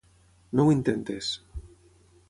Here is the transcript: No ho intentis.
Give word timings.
No 0.59 0.65
ho 0.69 0.73
intentis. 0.77 1.31